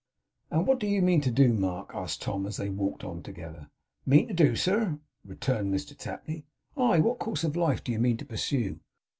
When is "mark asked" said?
1.53-2.23